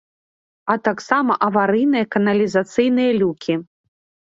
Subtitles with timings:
[0.73, 3.61] А таксама аварыйныя каналізацыйныя люкі.